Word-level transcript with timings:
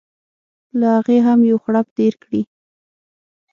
له 0.79 0.87
هغې 0.95 1.17
هم 1.25 1.39
یو 1.49 1.57
خرپ 1.63 1.87
تېر 1.97 2.13
کړي. 2.23 2.41